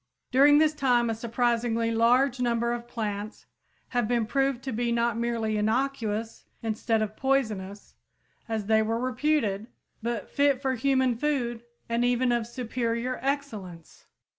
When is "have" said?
3.89-4.07